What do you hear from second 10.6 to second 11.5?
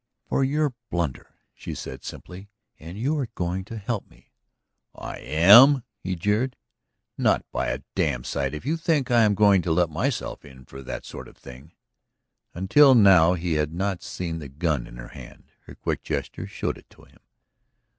for that sort of